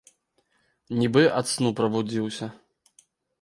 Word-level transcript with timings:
Нібы 0.99 1.23
ад 1.41 1.45
сну 1.51 1.69
прабудзіўся. 1.81 2.45